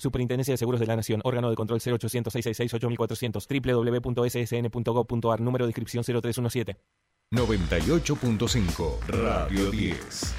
[0.00, 5.70] Superintendencia de Seguros de la Nación, órgano de control 0800 666 8400 www.ssn.gov.ar, número de
[5.70, 6.78] inscripción 0317.
[7.32, 10.34] 98.5 Radio 10.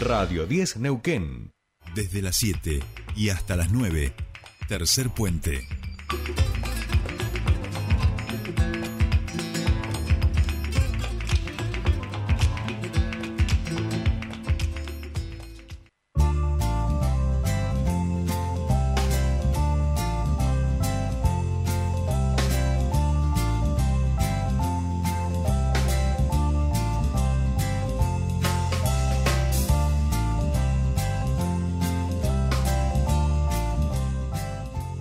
[0.00, 1.52] Radio 10 Neuquén.
[1.94, 2.80] Desde las 7
[3.14, 4.12] y hasta las 9.
[4.68, 5.60] Tercer puente.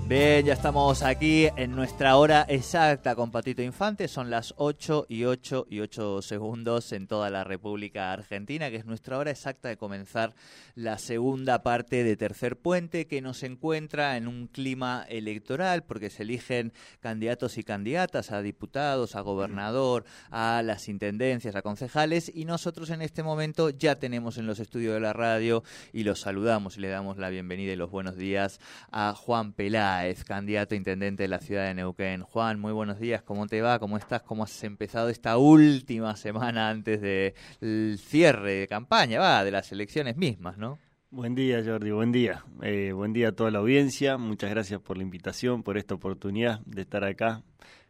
[0.07, 4.07] Bien, ya estamos aquí en nuestra hora exacta con Patito Infante.
[4.07, 8.85] Son las 8 y 8 y 8 segundos en toda la República Argentina, que es
[8.85, 10.35] nuestra hora exacta de comenzar
[10.75, 16.21] la segunda parte de Tercer Puente, que nos encuentra en un clima electoral, porque se
[16.21, 22.91] eligen candidatos y candidatas a diputados, a gobernador, a las intendencias, a concejales, y nosotros
[22.91, 26.81] en este momento ya tenemos en los estudios de la radio y los saludamos y
[26.81, 28.59] le damos la bienvenida y los buenos días
[28.91, 32.21] a Juan Peláez es candidato a intendente de la ciudad de Neuquén.
[32.21, 33.79] Juan, muy buenos días, ¿cómo te va?
[33.79, 34.21] ¿Cómo estás?
[34.23, 40.17] ¿Cómo has empezado esta última semana antes del cierre de campaña, va, de las elecciones
[40.17, 40.77] mismas, ¿no?
[41.11, 42.43] Buen día, Jordi, buen día.
[42.61, 44.17] Eh, buen día a toda la audiencia.
[44.17, 47.41] Muchas gracias por la invitación, por esta oportunidad de estar acá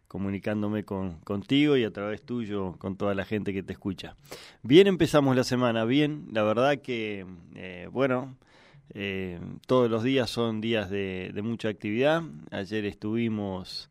[0.08, 4.16] comunicándome con, contigo y a través tuyo con toda la gente que te escucha.
[4.62, 6.28] Bien empezamos la semana, bien.
[6.32, 7.26] La verdad que,
[7.56, 8.38] eh, bueno,
[8.94, 12.24] eh, todos los días son días de, mucha actividad.
[12.52, 13.90] Ayer estuvimos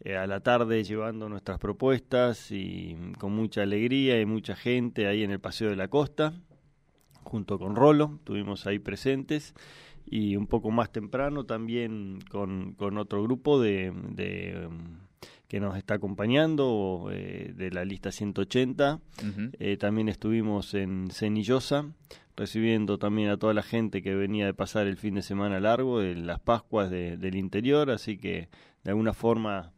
[0.00, 5.22] eh, a la tarde llevando nuestras propuestas y con mucha alegría y mucha gente ahí
[5.24, 6.34] en el Paseo de la Costa,
[7.22, 9.54] junto con Rolo, estuvimos ahí presentes
[10.06, 14.68] y un poco más temprano también con, con otro grupo de, de
[15.46, 19.00] que nos está acompañando eh, de la lista 180.
[19.78, 21.86] también estuvimos en Cenillosa
[22.36, 26.00] recibiendo también a toda la gente que venía de pasar el fin de semana largo,
[26.00, 28.48] de las Pascuas del interior, así que
[28.84, 29.72] de alguna forma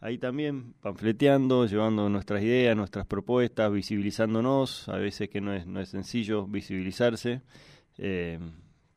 [0.00, 5.80] ahí también panfleteando, llevando nuestras ideas, nuestras propuestas, visibilizándonos, a veces que no es, no
[5.80, 7.42] es sencillo visibilizarse.
[7.98, 8.38] Eh,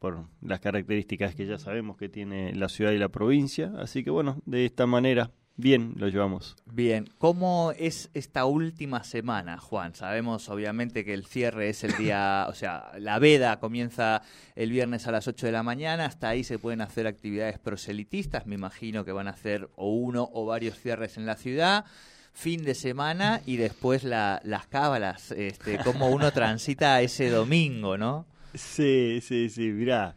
[0.01, 3.71] por las características que ya sabemos que tiene la ciudad y la provincia.
[3.77, 6.55] Así que bueno, de esta manera Bien, lo llevamos.
[6.65, 9.93] Bien, ¿cómo es esta última semana, Juan?
[9.93, 14.21] Sabemos obviamente que el cierre es el día, o sea, la veda comienza
[14.55, 18.47] el viernes a las 8 de la mañana, hasta ahí se pueden hacer actividades proselitistas,
[18.47, 21.85] me imagino que van a hacer o uno o varios cierres en la ciudad
[22.33, 28.25] fin de semana y después las cábalas, este, cómo uno transita ese domingo, ¿no?
[28.53, 30.15] Sí, sí, sí, mirá.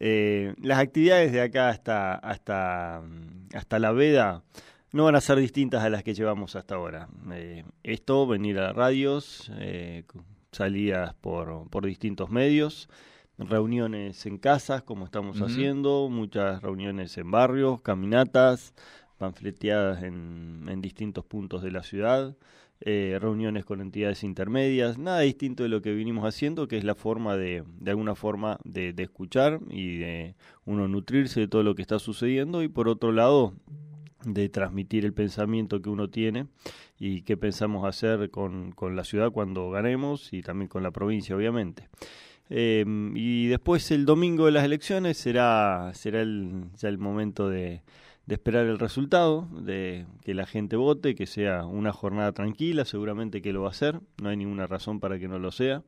[0.00, 3.02] Eh, las actividades de acá hasta, hasta,
[3.54, 4.42] hasta la veda
[4.92, 7.08] no van a ser distintas a las que llevamos hasta ahora.
[7.32, 10.04] Eh, esto, venir a radios, eh,
[10.52, 12.88] salidas por, por distintos medios,
[13.38, 18.72] reuniones en casas, como estamos haciendo, muchas reuniones en barrios, caminatas,
[19.18, 22.36] panfleteadas en, en distintos puntos de la ciudad.
[22.80, 26.94] Eh, reuniones con entidades intermedias, nada distinto de lo que vinimos haciendo, que es la
[26.94, 30.34] forma de, de alguna forma, de, escuchar y de
[30.66, 33.54] uno nutrirse de todo lo que está sucediendo y por otro lado,
[34.24, 36.46] de transmitir el pensamiento que uno tiene
[36.98, 41.36] y qué pensamos hacer con, con la ciudad cuando ganemos y también con la provincia,
[41.36, 41.88] obviamente.
[42.50, 42.84] Eh,
[43.14, 47.82] y después el domingo de las elecciones será, será el, ya el momento de,
[48.26, 53.42] de esperar el resultado, de que la gente vote, que sea una jornada tranquila, seguramente
[53.42, 55.82] que lo va a ser, no hay ninguna razón para que no lo sea.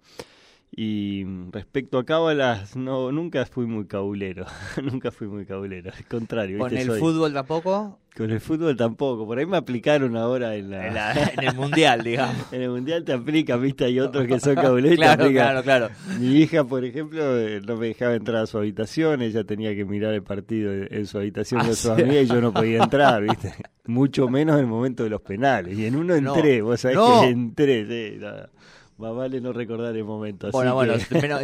[0.70, 4.46] Y respecto a cábalas, no, nunca fui muy cabulero,
[4.82, 6.58] nunca fui muy cabulero, al contrario.
[6.58, 7.98] ¿Con el fútbol tampoco?
[8.14, 11.12] Con el fútbol tampoco, por ahí me aplicaron ahora en la...
[11.12, 12.36] En, el Mundial, digamos.
[12.52, 14.96] en el Mundial te aplican, viste, hay otros que son cabuleros.
[14.96, 15.88] claro, claro, claro.
[16.18, 19.84] Mi hija, por ejemplo, eh, no me dejaba entrar a su habitación, ella tenía que
[19.84, 23.22] mirar el partido en su habitación de ah, su amiga y yo no podía entrar,
[23.22, 23.52] viste.
[23.86, 25.78] Mucho menos en el momento de los penales.
[25.78, 28.50] Y en uno entré, vos sabés que entré, sí, nada.
[28.98, 30.50] Más vale no recordar el momento.
[30.52, 30.94] Bueno, bueno,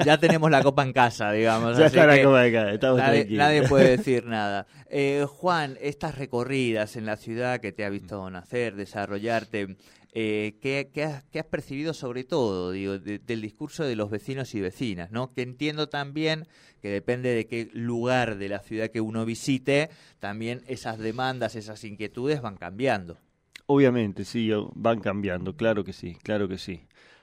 [0.05, 1.77] ya tenemos la copa en casa, digamos.
[1.79, 4.67] Ya está la copa en casa, estamos nadie, nadie puede decir nada.
[4.89, 9.77] Eh, Juan, estas recorridas en la ciudad que te ha visto nacer, desarrollarte,
[10.15, 15.11] eh, ¿qué, has, percibido sobre todo digo, del discurso de los vecinos y vecinas?
[15.11, 15.33] ¿no?
[15.33, 16.47] Que entiendo también
[16.81, 19.91] que depende de qué lugar de la ciudad que uno visite,
[20.21, 23.19] también esas demandas, esas inquietudes van cambiando.
[23.67, 26.83] Obviamente, sí, van cambiando, claro que sí, claro que sí.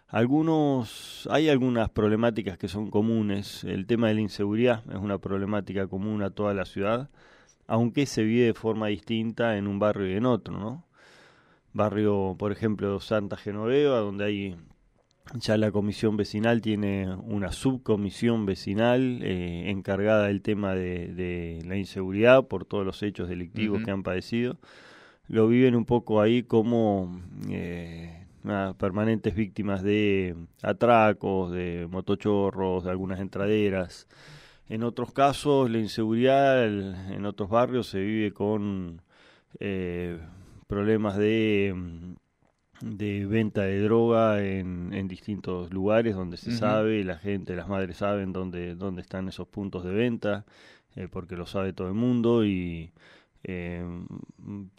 [0.10, 3.64] Algunos, hay algunas problemáticas que son comunes.
[3.64, 7.10] El tema de la inseguridad es una problemática común a toda la ciudad,
[7.68, 10.86] aunque se vive de forma distinta en un barrio y en otro, ¿no?
[11.74, 14.58] Barrio, por ejemplo, Santa Genoveva, donde hay
[15.36, 22.48] ya la comisión vecinal tiene una subcomisión vecinal eh, encargada del tema de, la inseguridad
[22.48, 24.58] por todos los hechos delictivos que han padecido.
[25.28, 28.19] Lo viven un poco ahí como eh,
[28.78, 34.08] permanentes víctimas de atracos, de motochorros, de algunas entraderas.
[34.68, 39.02] En otros casos, la inseguridad en otros barrios se vive con
[39.60, 40.20] eh,
[40.68, 41.74] problemas de
[42.82, 47.98] de venta de droga en, en distintos lugares donde se sabe, la gente, las madres
[47.98, 50.46] saben dónde, dónde están esos puntos de venta,
[50.96, 52.92] eh, porque lo sabe todo el mundo, y
[53.44, 53.84] eh,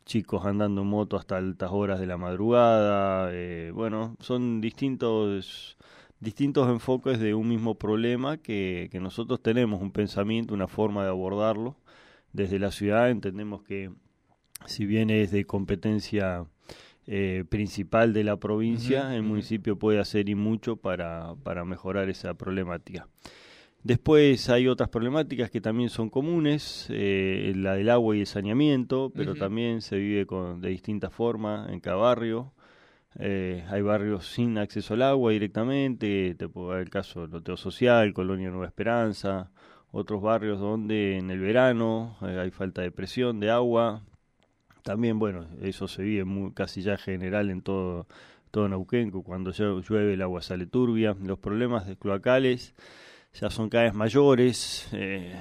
[0.05, 5.77] chicos andando en moto hasta altas horas de la madrugada, eh, bueno, son distintos
[6.21, 11.09] distintos enfoques de un mismo problema que, que nosotros tenemos un pensamiento, una forma de
[11.09, 11.77] abordarlo.
[12.33, 13.91] Desde la ciudad entendemos que
[14.67, 16.47] si bien es de competencia
[17.07, 22.35] eh, principal de la provincia, el municipio puede hacer y mucho para, para mejorar esa
[22.35, 23.09] problemática.
[23.83, 29.11] Después hay otras problemáticas que también son comunes, eh, la del agua y el saneamiento,
[29.15, 32.53] pero también se vive con, de distintas formas en cada barrio.
[33.19, 37.57] Eh, hay barrios sin acceso al agua directamente, te puedo dar el caso del Loteo
[37.57, 39.51] Social, Colonia Nueva Esperanza,
[39.93, 44.03] otros barrios donde en el verano hay falta de presión de agua,
[44.83, 48.07] también, bueno, eso se vive muy, casi ya general en todo,
[48.51, 48.69] todo
[49.25, 51.17] cuando llueve el agua sale turbia.
[51.23, 52.75] Los problemas de cloacales
[53.35, 54.89] ya son cada vez mayores.
[54.93, 55.35] Eh,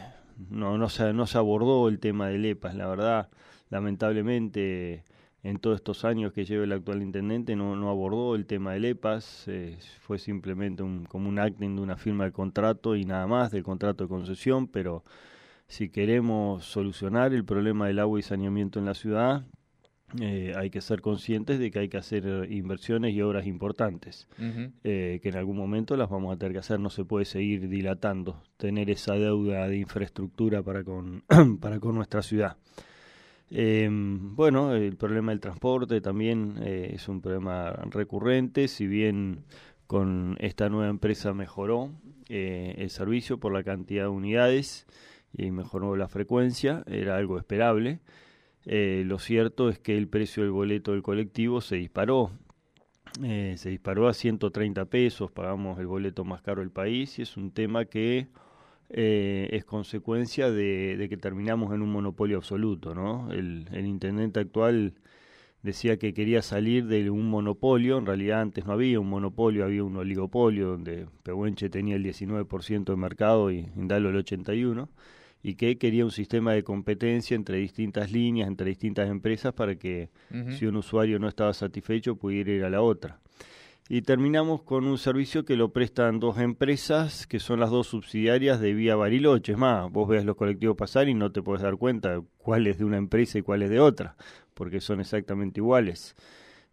[0.50, 3.30] no, no, se, no se abordó el tema del EPAS, la verdad.
[3.70, 5.04] Lamentablemente,
[5.44, 8.86] en todos estos años que lleva el actual intendente, no, no abordó el tema del
[8.86, 9.50] EPAS.
[10.02, 13.64] Fue simplemente un, como un acting de una firma de contrato y nada más, del
[13.64, 15.04] contrato de concesión, pero
[15.68, 19.46] si queremos solucionar el problema del agua y saneamiento en la ciudad,
[20.20, 24.28] eh, hay que ser conscientes de que hay que hacer inversiones y obras importantes,
[24.84, 27.70] eh, que en algún momento las vamos a tener que hacer, no se puede seguir
[27.70, 31.24] dilatando, tener esa deuda de infraestructura para con,
[31.62, 32.58] para con nuestra ciudad.
[33.52, 39.44] Em, bueno, el problema del transporte también eh, es un problema recurrente, si bien
[39.88, 41.92] con esta nueva empresa mejoró
[42.30, 44.86] el servicio por la cantidad de unidades,
[45.34, 48.00] y mejoró la frecuencia, era algo esperable.
[48.66, 52.32] Eh, lo cierto es que el precio del boleto del colectivo se disparó.
[53.24, 57.38] Eh, se disparó a 130 pesos, pagamos el boleto más caro del país y es
[57.38, 58.28] un tema que
[58.90, 62.94] eh, es consecuencia de, que terminamos en un monopolio absoluto.
[62.94, 63.32] ¿no?
[63.32, 64.94] El, el, intendente actual
[65.64, 69.84] decía que quería salir de un monopolio, en realidad antes no había un monopolio, había
[69.84, 74.88] un oligopolio donde Pehuenche tenía el 19% de mercado y Indalo el 81%
[75.42, 80.10] y que quería un sistema de competencia entre distintas líneas, entre distintas empresas, para que
[80.58, 83.20] si un usuario no estaba satisfecho pudiera ir a la otra.
[83.92, 88.60] Y terminamos con un servicio que lo prestan dos empresas, que son las dos subsidiarias
[88.60, 89.54] de Vía Bariloche.
[89.54, 92.78] Es más, vos veas los colectivos pasar y no te puedes dar cuenta cuál es
[92.78, 94.16] de una empresa y cuál es de otra,
[94.54, 96.16] porque son exactamente iguales.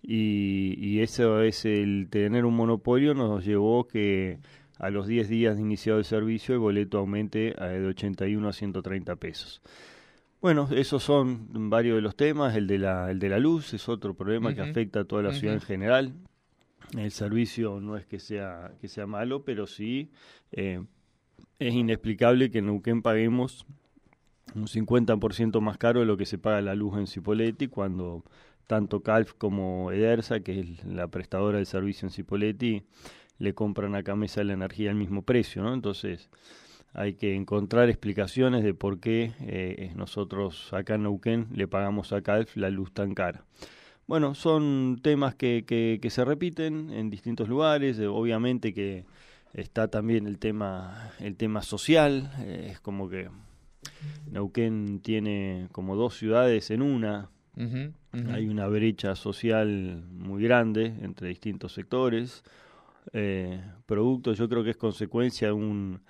[0.03, 4.39] Y, y eso es el tener un monopolio nos llevó que
[4.78, 9.17] a los 10 días de iniciado el servicio el boleto aumente de 81 a 130
[9.17, 9.62] pesos.
[10.40, 12.54] Bueno, esos son varios de los temas.
[12.54, 15.33] El de la, el de la luz es otro problema que afecta a toda la
[15.33, 16.12] ciudad en general.
[16.97, 20.11] El servicio no es que sea, que sea malo, pero sí
[20.52, 20.85] eh,
[21.59, 23.66] es inexplicable que en Neuquén paguemos
[24.54, 28.23] un 50% más caro de lo que se paga la luz en Cipoletti cuando
[28.66, 32.83] tanto Calf como Edersa, que es la prestadora del servicio en Cipoletti,
[33.38, 35.75] le compran a Camesa la energía al mismo precio, ¿no?
[35.75, 36.31] Entonces
[36.97, 42.23] hay que encontrar explicaciones de por qué eh, nosotros acá en Neuquén le pagamos a
[42.23, 43.45] Calf la luz tan cara.
[44.07, 49.05] Bueno, son temas que, que, se repiten en distintos lugares, eh, obviamente que
[49.52, 53.28] está también el tema, el tema social, eh, es como que
[54.31, 57.31] Neuquén tiene como dos ciudades en una,
[58.33, 62.43] hay una brecha social muy grande entre distintos sectores,
[63.13, 66.01] eh, producto, yo creo que es consecuencia de, un,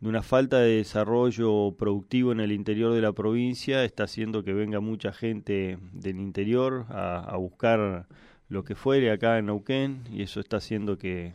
[0.00, 4.52] de una falta de desarrollo productivo en el interior de la provincia, está haciendo que
[4.52, 8.06] venga mucha gente del interior a, buscar
[8.48, 11.34] lo que fuere acá en Neuquén y eso está haciendo que,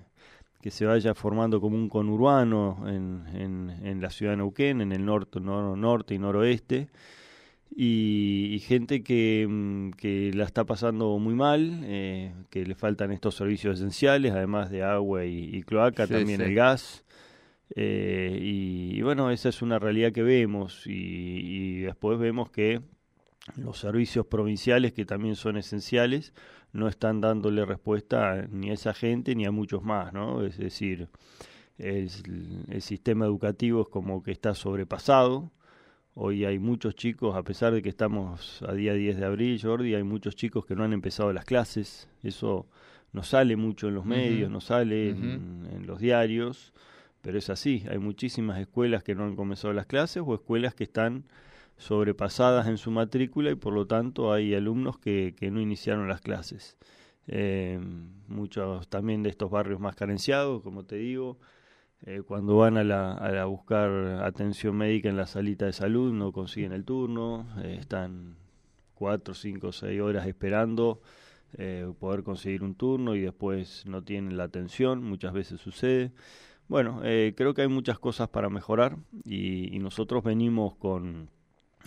[0.62, 4.92] que se vaya formando como un conurbano en, en, en, la ciudad de Neuquén, en
[4.92, 6.90] el norte, norte y noroeste.
[7.76, 13.36] Y, gente que, mm, que, la está pasando muy mal, eh, que le faltan estos
[13.36, 17.04] servicios esenciales, además de agua y, cloaca, también el gas.
[17.76, 22.82] Eh, y, bueno, esa es una realidad que vemos y, después vemos que
[23.58, 26.34] los servicios provinciales, que también son esenciales,
[26.72, 30.44] no están dándole respuesta ni a esa gente ni a muchos más, ¿no?
[30.46, 31.10] Es decir,
[31.78, 32.10] el,
[32.70, 35.52] el sistema educativo es como que está sobrepasado,
[36.16, 39.96] Hoy hay muchos chicos, a pesar de que estamos a día 10 de abril, Jordi,
[39.96, 42.08] hay muchos chicos que no han empezado las clases.
[42.22, 42.68] Eso
[43.14, 46.72] no sale mucho en los medios, no sale en, los diarios,
[47.24, 47.84] pero es así.
[47.90, 51.24] Hay muchísimas escuelas que no han comenzado las clases o escuelas que están
[51.78, 56.22] sobrepasadas en su matrícula y por lo tanto hay alumnos que, que no iniciaron las
[56.22, 56.78] clases.
[57.26, 57.80] Eh,
[58.28, 61.40] muchos también de estos barrios más carenciados, como te digo,
[62.06, 63.90] eh, cuando van a, la, a, buscar
[64.24, 68.36] atención médica en la salita de salud no consiguen el turno, eh, están
[68.94, 71.02] cuatro, cinco, seis horas esperando
[71.58, 76.12] eh, poder conseguir un turno y después no tienen la atención, muchas veces sucede.
[76.68, 81.30] Bueno, creo que hay muchas cosas para mejorar y, y nosotros venimos con,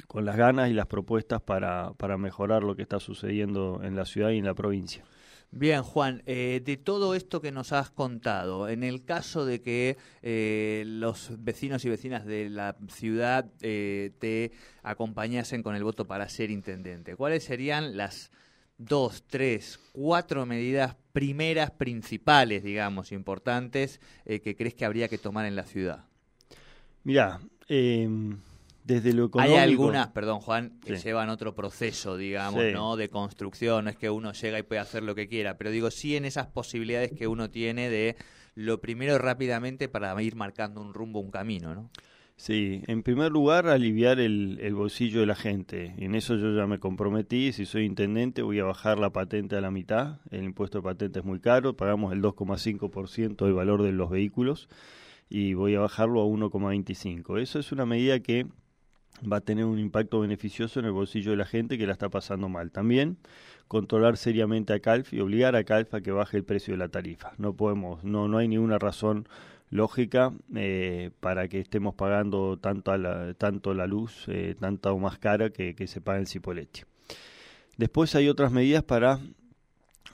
[0.06, 4.04] con las ganas y las propuestas para, para mejorar lo que está sucediendo en la
[4.04, 5.04] ciudad y en la provincia.
[5.50, 9.96] Bien, Juan, eh, de todo esto que nos has contado, en el caso de que
[10.22, 16.28] eh, los vecinos y vecinas de la ciudad eh, te acompañasen con el voto para
[16.28, 18.32] ser intendente, ¿cuáles serían las
[18.76, 25.56] dos, tres, cuatro medidas primeras, principales, digamos, importantes, que crees que habría que tomar en
[25.56, 26.04] la ciudad?
[29.38, 32.96] Hay algunas, perdón Juan, que llevan otro proceso, digamos, ¿no?
[32.96, 35.90] De construcción, no es que uno llega y puede hacer lo que quiera, pero digo,
[35.90, 38.16] sí en esas posibilidades que uno tiene de
[38.54, 41.90] lo primero rápidamente para ir marcando un rumbo, un camino, ¿no?
[42.38, 45.94] Sí, en primer lugar, aliviar el, el, bolsillo de la gente.
[45.96, 47.52] En eso yo ya me comprometí.
[47.52, 50.18] Si soy intendente, voy a bajar la patente a la mitad.
[50.30, 54.68] El impuesto de patente es muy caro, pagamos el 2,5% del valor de los vehículos
[55.28, 57.40] y voy a bajarlo a 1,25.
[57.40, 58.46] Eso es una medida que
[59.20, 62.08] va a tener un impacto beneficioso en el bolsillo de la gente que la está
[62.08, 62.70] pasando mal.
[62.70, 63.16] También
[63.68, 66.88] controlar seriamente a Calf y obligar a Calf a que baje el precio de la
[66.88, 67.32] tarifa.
[67.38, 69.28] No podemos, no, no hay ninguna razón
[69.70, 75.18] lógica eh, para que estemos pagando tanto la, tanto la luz, eh, tanta o más
[75.18, 76.82] cara que, se paga el Cipolletti.
[77.76, 79.18] Después hay otras medidas para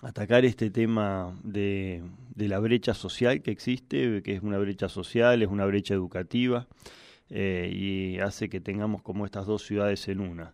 [0.00, 2.02] atacar este tema de
[2.37, 6.66] la brecha social que existe, que es una brecha social, es una brecha educativa.
[7.34, 10.52] Eh, y hace que tengamos como estas dos ciudades en una.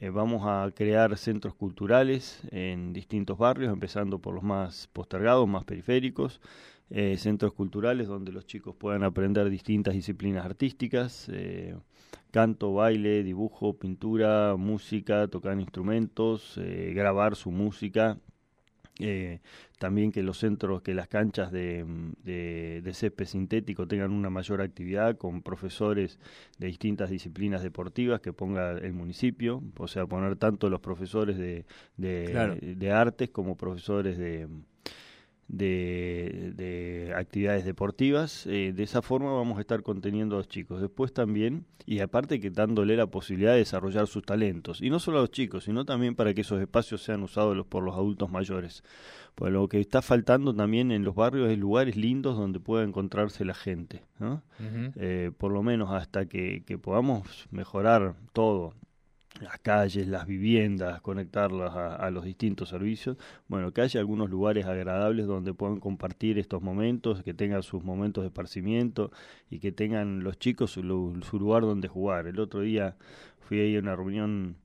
[0.00, 5.64] Eh, vamos a crear centros culturales en distintos barrios, empezando por los más postergados, más
[5.64, 6.40] periféricos,
[6.90, 11.30] eh, centros culturales donde los chicos puedan aprender distintas disciplinas artísticas,
[12.32, 16.58] canto, baile, dibujo, pintura, música, tocar instrumentos,
[16.92, 18.18] grabar su música,
[19.00, 19.40] eh,
[19.78, 21.84] también que los centros, que las canchas de,
[22.22, 26.18] de, de, césped sintético tengan una mayor actividad con profesores
[26.58, 31.64] de distintas disciplinas deportivas que ponga el municipio, o sea, poner tanto los profesores de,
[31.96, 34.48] de, de artes como profesores de,
[35.50, 38.46] de, actividades deportivas.
[38.46, 40.80] Eh, de esa forma vamos a estar conteniendo a los chicos.
[40.80, 44.80] Después también, y aparte que dándole la posibilidad de desarrollar sus talentos.
[44.80, 47.82] Y no solo a los chicos, sino también para que esos espacios sean usados por
[47.82, 48.82] los adultos mayores.
[49.34, 53.44] Pues lo que está faltando también en los barrios es lugares lindos donde pueda encontrarse
[53.44, 54.02] la gente.
[54.96, 58.74] Eh, por lo menos hasta que, que podamos mejorar todo
[59.38, 63.16] las calles, las viviendas, conectarlas a, los distintos servicios.
[63.48, 68.22] Bueno, que haya algunos lugares agradables donde puedan compartir estos momentos, que tengan sus momentos
[68.22, 69.10] de esparcimiento
[69.48, 72.26] y que tengan los chicos su, lugar donde jugar.
[72.26, 72.96] El otro día
[73.40, 74.56] fui ahí a una reunión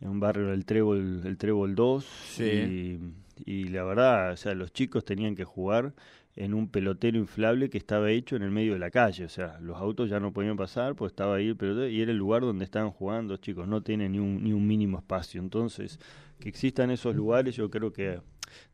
[0.00, 2.98] en un barrio del Trébol, el Trébol 2 y,
[3.44, 5.92] y la verdad, o sea, los chicos tenían que jugar
[6.38, 9.24] en un pelotero inflable que estaba hecho en el medio de la calle.
[9.24, 12.12] O sea, los autos ya no podían pasar, pues estaba ahí el pelotero y era
[12.12, 13.66] el lugar donde estaban jugando, chicos.
[13.66, 15.40] No tiene ni un, ni un mínimo espacio.
[15.40, 15.98] Entonces,
[16.38, 18.20] que existan esos lugares, yo creo que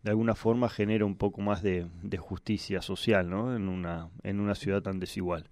[0.02, 3.56] de alguna forma genera un poco más de, justicia social, ¿no?
[3.56, 5.48] En una, en una ciudad tan desigual.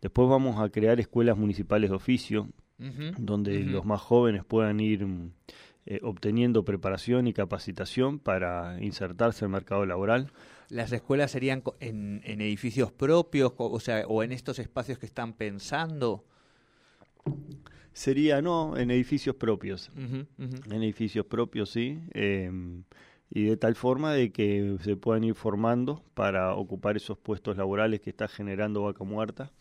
[0.00, 2.48] Después vamos a crear escuelas municipales de oficio,
[3.18, 5.06] donde los más jóvenes puedan ir
[5.84, 10.32] eh, obteniendo preparación y capacitación para insertarse en el mercado laboral
[10.70, 16.24] las escuelas serían en, edificios propios, o sea, o en estos espacios que están pensando.
[17.92, 19.90] Sería, no, en edificios propios.
[19.96, 22.00] En edificios propios, sí.
[22.12, 22.84] Em,
[23.30, 28.00] y de tal forma de que se puedan ir formando para ocupar esos puestos laborales
[28.00, 29.52] que está generando Vaca Muerta.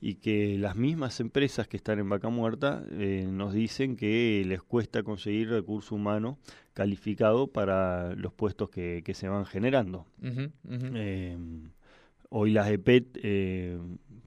[0.00, 4.62] Y que las mismas empresas que están en Vaca Muerta eh, nos dicen que les
[4.62, 6.38] cuesta conseguir recurso humano
[6.74, 10.06] calificado para los puestos que, que se van generando.
[10.68, 11.38] Eh,
[12.28, 13.78] hoy las EPET, eh,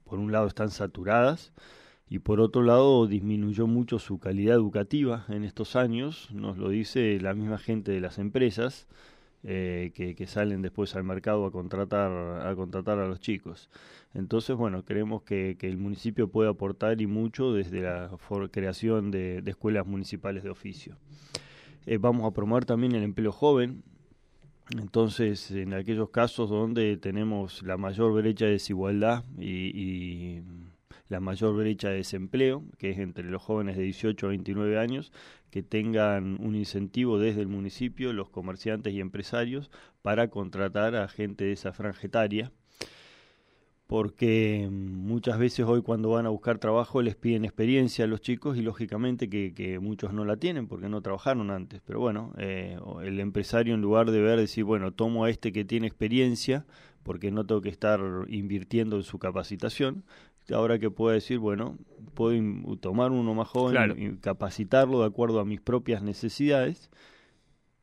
[0.04, 1.52] por un lado, están saturadas
[2.08, 7.20] y por otro lado disminuyó mucho su calidad educativa en estos años, nos lo dice
[7.20, 8.88] la misma gente de las empresas.
[9.42, 12.12] Eh, que, salen después al mercado a contratar
[12.46, 13.70] a contratar a los chicos.
[14.12, 18.10] Entonces, bueno, creemos que, el municipio puede aportar y mucho desde la
[18.50, 20.96] creación de, escuelas municipales de oficio.
[21.86, 23.82] Eh, vamos a promover también el empleo joven.
[24.78, 30.42] Entonces, en aquellos casos donde tenemos la mayor brecha de desigualdad y
[31.10, 35.12] la mayor brecha de desempleo, que es entre los jóvenes de 18 a 29 años,
[35.50, 39.70] que tengan un incentivo desde el municipio, los comerciantes y empresarios,
[40.02, 42.52] para contratar a gente de esa franja etaria,
[43.88, 48.56] porque muchas veces hoy cuando van a buscar trabajo les piden experiencia a los chicos
[48.56, 51.82] y lógicamente que, muchos no la tienen porque no trabajaron antes.
[51.84, 55.64] Pero bueno, eh, el empresario en lugar de ver, decir, bueno, tomo a este que
[55.64, 56.66] tiene experiencia
[57.02, 60.04] porque no tengo que estar invirtiendo en su capacitación,
[60.52, 61.78] ahora que pueda decir, bueno,
[62.14, 62.40] puedo
[62.76, 66.90] tomar uno más joven y capacitarlo de acuerdo a mis propias necesidades,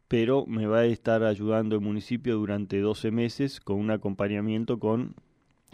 [0.07, 5.15] pero me va a estar ayudando el municipio durante 12 meses con un acompañamiento con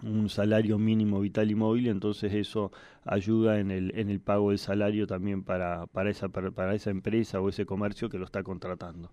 [0.01, 2.71] un salario mínimo vital y móvil, entonces eso
[3.05, 7.39] ayuda en el, en el pago del salario también para, para, esa, para, esa empresa
[7.39, 9.11] o ese comercio que lo está contratando.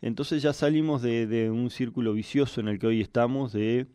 [0.00, 3.86] Entonces ya salimos de, de un círculo vicioso en el que hoy estamos de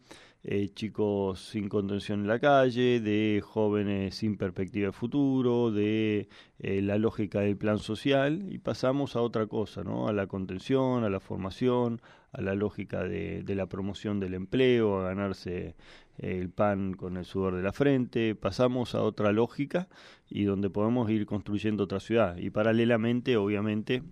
[0.41, 6.29] eh, chicos sin contención en la calle, de jóvenes sin perspectiva de futuro, de
[6.59, 10.07] eh, la lógica del plan social y pasamos a otra cosa, ¿no?
[10.07, 15.09] a la contención, a la formación, a la lógica de, la promoción del empleo, a
[15.09, 15.75] ganarse
[16.19, 19.89] eh, el pan con el sudor de la frente, pasamos a otra lógica
[20.29, 24.03] y donde podemos ir construyendo otra ciudad y paralelamente, obviamente,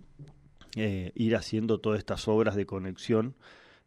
[0.76, 3.34] ir haciendo todas estas obras de conexión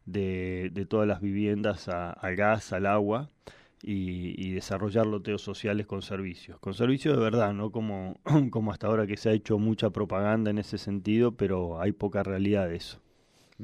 [0.06, 3.30] de, todas las viviendas al gas, al agua
[3.82, 6.58] y, y, desarrollar loteos sociales con servicios.
[6.60, 8.18] Con servicios de verdad, no como,
[8.50, 12.22] como hasta ahora que se ha hecho mucha propaganda en ese sentido, pero hay poca
[12.22, 13.02] realidad de eso.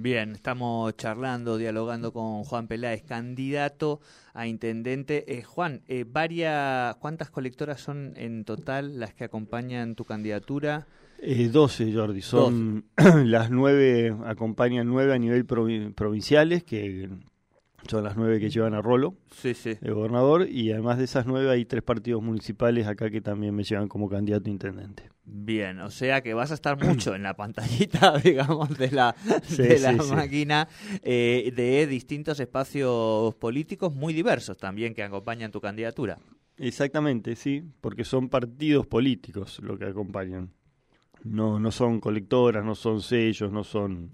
[0.01, 4.01] Bien, estamos charlando, dialogando con Juan Peláez, candidato
[4.33, 5.25] a intendente.
[5.27, 10.87] Eh, Juan, eh, varias, ¿cuántas colectoras son en total las que acompañan tu candidatura?
[11.19, 12.23] Eh, 12, Jordi.
[12.23, 12.85] Son
[13.25, 17.09] las nueve, acompañan nueve a nivel provinciales, que
[17.87, 19.79] son las nueve que llevan a Rolo, sí, sí.
[19.81, 23.65] el gobernador, y además de esas nueve hay tres partidos municipales acá que también me
[23.65, 25.11] llevan como candidato a intendente.
[25.25, 29.15] Bien, o sea que vas a estar mucho en la pantallita, digamos, de la,
[29.57, 30.69] de la máquina
[31.03, 36.19] eh, de distintos espacios políticos muy diversos también que acompañan tu candidatura.
[36.57, 40.51] Exactamente, sí, porque son partidos políticos lo que acompañan.
[41.25, 44.11] No, no son colectoras, no son sellos, no son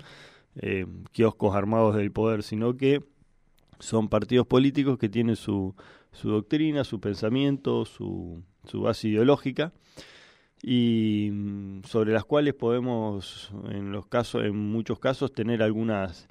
[0.57, 3.03] eh, kioscos armados del poder, sino que
[3.79, 5.75] son partidos políticos que tienen su,
[6.12, 9.73] su doctrina, su pensamiento, su, su base ideológica
[10.62, 16.29] y mm, sobre las cuales podemos en los casos en muchos casos tener algunas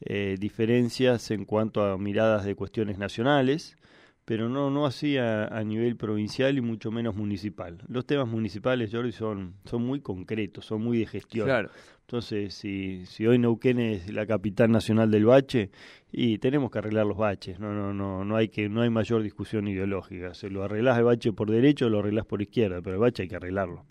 [0.00, 3.76] eh, diferencias en cuanto a miradas de cuestiones nacionales
[4.24, 7.78] pero no, no así a, nivel provincial y mucho menos municipal.
[7.88, 11.46] Los temas municipales, Jordi, son, son muy concretos, son muy de gestión.
[11.46, 11.70] Claro.
[12.00, 15.70] Entonces, si, si hoy Neuquén es la capital nacional del bache,
[16.10, 19.22] y tenemos que arreglar los baches, no, no, no, no hay que, no hay mayor
[19.22, 20.32] discusión ideológica.
[20.32, 23.28] Se lo arreglás el bache por derecho, lo arreglás por izquierda, pero el bache hay
[23.28, 23.84] que arreglarlo.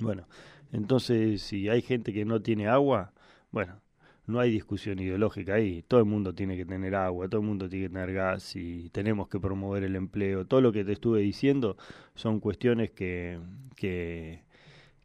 [0.00, 0.26] Bueno,
[0.72, 3.12] entonces si hay gente que no tiene agua,
[3.50, 3.80] bueno,
[4.26, 5.82] no hay discusión ideológica ahí.
[5.82, 8.88] Todo el mundo tiene que tener agua, todo el mundo tiene que tener gas y
[8.90, 10.46] tenemos que promover el empleo.
[10.46, 11.76] Todo lo que te estuve diciendo
[12.14, 13.38] son cuestiones que,
[13.76, 14.42] que,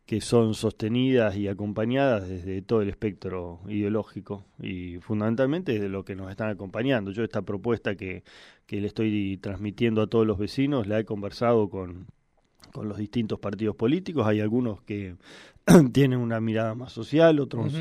[0.05, 6.15] que son sostenidas y acompañadas desde todo el espectro ideológico y fundamentalmente desde lo que
[6.15, 7.12] nos están acompañando.
[7.12, 8.23] Yo esta propuesta que,
[8.65, 12.08] que le estoy transmitiendo a todos los vecinos la he conversado con
[12.71, 14.25] con los distintos partidos políticos.
[14.27, 15.15] Hay algunos que
[15.93, 17.73] tienen una mirada más social, otros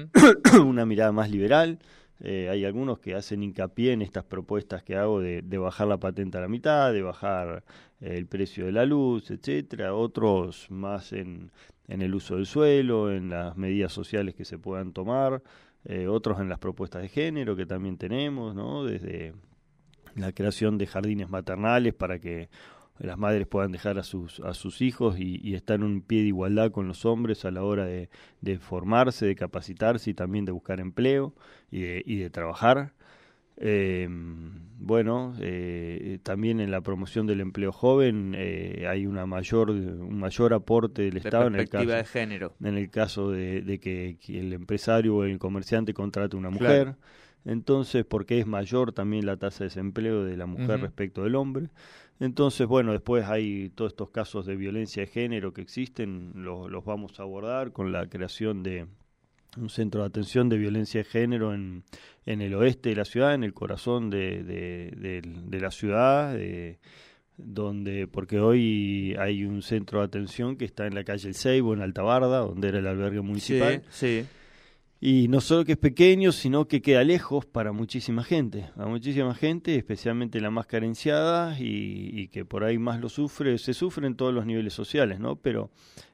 [0.64, 1.78] una mirada más liberal.
[2.20, 6.38] Eh, hay algunos que hacen hincapié en estas propuestas que hago de, bajar la patente
[6.38, 7.64] a la mitad, de bajar
[8.00, 9.94] eh, el precio de la luz, etcétera.
[9.94, 11.50] Otros más en,
[11.88, 15.42] en, el uso del suelo, en las medidas sociales que se puedan tomar.
[15.86, 18.84] Eh, otros en las propuestas de género que también tenemos, ¿no?
[18.84, 19.34] Desde
[20.14, 22.48] la creación de jardines maternales para que
[22.98, 26.28] las madres puedan dejar a sus, a sus hijos y, estar en un pie de
[26.28, 28.08] igualdad con los hombres a la hora de,
[28.58, 31.34] formarse, de capacitarse y también de buscar empleo
[31.70, 32.92] y de, y de trabajar.
[33.56, 40.18] Eh, bueno, eh, también en la promoción del empleo joven eh, hay una mayor, un
[40.18, 42.54] mayor aporte del Estado en el caso, de género.
[42.62, 46.96] En el caso de, que, el empresario o el comerciante contrate una mujer.
[47.44, 51.68] Entonces, porque es mayor también la tasa de desempleo de la mujer respecto del hombre.
[52.20, 56.84] Entonces, bueno, después hay todos estos casos de violencia de género que existen, los, los
[56.84, 58.86] vamos a abordar con la creación de
[59.56, 61.84] un centro de atención de violencia de género en,
[62.26, 66.36] en el oeste de la ciudad, en el corazón de, de, la ciudad,
[67.36, 71.74] donde porque hoy hay un centro de atención que está en la calle El Seibo,
[71.74, 73.82] en Altabarda, donde era el albergue municipal.
[73.90, 74.24] Sí,
[75.06, 79.34] Y no solo que es pequeño, sino que queda lejos para muchísima gente, a muchísima
[79.34, 84.06] gente, especialmente la más carenciada y, y que por ahí más lo sufre, se sufre
[84.06, 85.36] en todos los niveles sociales, ¿no?
[85.36, 85.70] Pero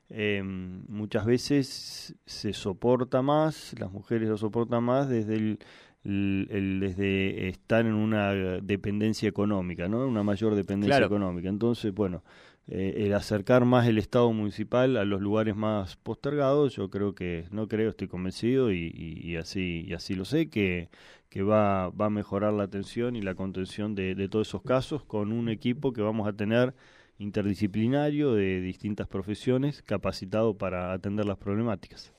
[0.09, 5.61] eh, muchas veces se soporta más, las mujeres lo soportan más desde el,
[6.03, 10.07] desde estar en una dependencia económica, ¿no?
[10.07, 11.49] Una mayor dependencia económica.
[11.49, 12.23] Entonces, bueno,
[12.69, 17.45] eh, el acercar más el Estado municipal a los lugares más postergados, yo creo que,
[17.51, 20.89] no creo, estoy convencido y, y, así y así lo sé, que,
[21.29, 25.03] que va, va a mejorar la atención y la contención de, de todos esos casos
[25.05, 26.75] con un equipo que vamos a tener
[27.19, 32.13] interdisciplinario de distintas profesiones capacitado para atender las problemáticas.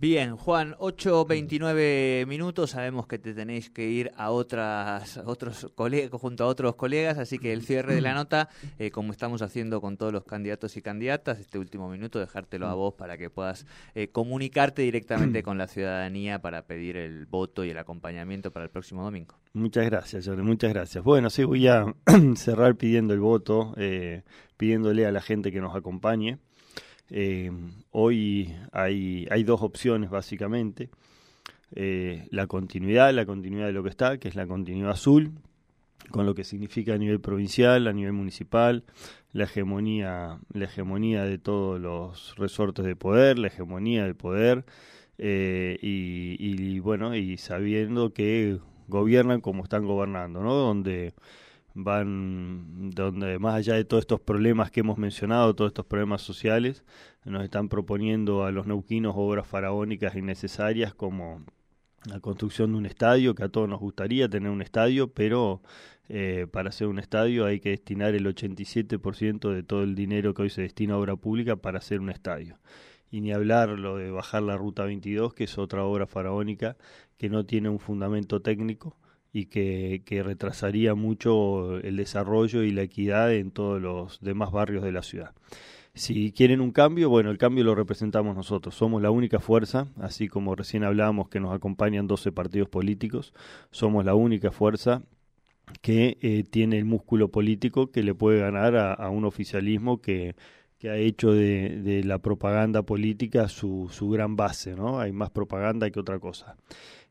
[0.00, 2.70] Bien, Juan, 8.29 minutos.
[2.70, 7.38] Sabemos que te tenéis que ir a otras, otros colegas, junto a otros colegas, así
[7.38, 10.82] que el cierre de la nota, eh, como estamos haciendo con todos los candidatos y
[10.82, 15.66] candidatas, este último minuto, dejártelo a vos para que puedas eh, comunicarte directamente con la
[15.66, 19.36] ciudadanía para pedir el voto y el acompañamiento para el próximo domingo.
[19.54, 21.02] Muchas gracias, Jorge, muchas gracias.
[21.02, 21.86] Bueno, sí, voy a
[22.36, 24.22] cerrar pidiendo el voto, eh,
[24.58, 26.38] pidiéndole a la gente que nos acompañe
[27.10, 27.50] eh,
[27.90, 30.90] hoy hay, hay dos opciones básicamente.
[31.74, 35.32] Eh, la continuidad, la continuidad de lo que está, que es la continuidad azul,
[36.10, 38.84] con lo que significa a nivel provincial, a nivel municipal,
[39.32, 44.64] la hegemonía, la hegemonía de todos los resortes de poder, la hegemonía del poder,
[45.18, 50.54] eh, y, y, bueno, y sabiendo que gobiernan como están gobernando, ¿no?
[50.54, 51.12] Donde
[51.80, 56.84] van donde más allá de todos estos problemas que hemos mencionado, todos estos problemas sociales,
[57.24, 61.44] nos están proponiendo a los neuquinos obras faraónicas innecesarias como
[62.04, 65.62] la construcción de un estadio, que a todos nos gustaría tener un estadio, pero
[66.08, 70.42] eh, para hacer un estadio hay que destinar el 87% de todo el dinero que
[70.42, 72.58] hoy se destina a obra pública para hacer un estadio.
[73.10, 76.76] Y ni hablar lo de bajar la Ruta 22, que es otra obra faraónica
[77.18, 78.96] que no tiene un fundamento técnico
[79.32, 84.82] y que, que, retrasaría mucho el desarrollo y la equidad en todos los demás barrios
[84.84, 85.32] de la ciudad.
[85.94, 88.74] Si quieren un cambio, bueno, el cambio lo representamos nosotros.
[88.76, 93.34] Somos la única fuerza, así como recién hablábamos que nos acompañan 12 partidos políticos,
[93.72, 95.02] somos la única fuerza
[95.82, 100.36] que eh, tiene el músculo político que le puede ganar a, un oficialismo que,
[100.78, 105.00] que ha hecho de, de, la propaganda política su, su gran base, ¿no?
[105.00, 106.56] Hay más propaganda que otra cosa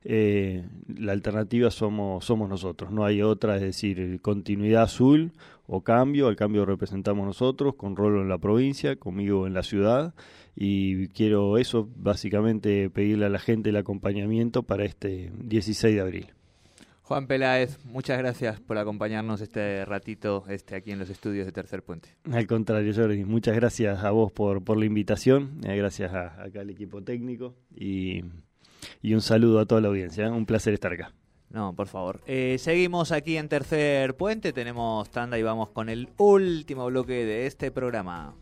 [0.03, 5.31] eh, la alternativa somos, somos nosotros, no hay otra, es decir, continuidad azul
[5.67, 10.13] o cambio, al cambio representamos nosotros, con Rolo en la provincia, conmigo en la ciudad,
[10.55, 16.27] y quiero eso, básicamente pedirle a la gente el acompañamiento para este 16 de abril.
[17.07, 21.81] Juan Peláez, muchas gracias por acompañarnos este ratito este, aquí en los estudios de Tercer
[21.81, 22.09] Puente.
[22.29, 26.61] Al contrario, Jordi, muchas gracias a vos por, por la invitación, eh, gracias a, acá
[26.61, 28.23] al equipo técnico y
[29.01, 30.25] y un saludo a toda la audiencia.
[30.25, 30.29] ¿eh?
[30.29, 31.13] Un placer estar acá.
[31.49, 32.21] No, por favor.
[32.27, 37.47] Eh, seguimos aquí en Tercer Puente, tenemos tanda y vamos con el último bloque de
[37.47, 38.35] este programa.